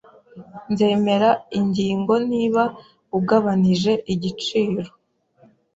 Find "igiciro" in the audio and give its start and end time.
4.13-4.89